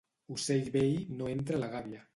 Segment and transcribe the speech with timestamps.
[0.35, 2.07] Ocell vell no entra a la gàbia.